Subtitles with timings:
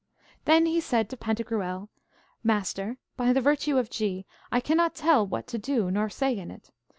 [0.45, 1.87] Then he said to Pantagruel,
[2.43, 6.49] Master, by the virtue of G, I cannot tell what to do nor say in
[6.49, 6.71] it.